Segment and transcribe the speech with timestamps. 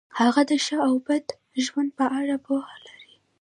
[0.19, 1.25] هغه د ښه او بد
[1.65, 3.13] ژوند په اړه پوهه لري.